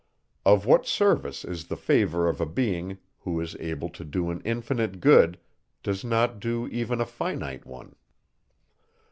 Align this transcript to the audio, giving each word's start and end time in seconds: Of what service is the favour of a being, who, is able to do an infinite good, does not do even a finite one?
Of 0.47 0.65
what 0.65 0.87
service 0.87 1.45
is 1.45 1.67
the 1.67 1.77
favour 1.77 2.27
of 2.27 2.41
a 2.41 2.47
being, 2.47 2.97
who, 3.19 3.39
is 3.39 3.55
able 3.59 3.87
to 3.89 4.03
do 4.03 4.31
an 4.31 4.41
infinite 4.43 4.99
good, 4.99 5.37
does 5.83 6.03
not 6.03 6.39
do 6.39 6.65
even 6.69 6.99
a 6.99 7.05
finite 7.05 7.67
one? 7.67 7.93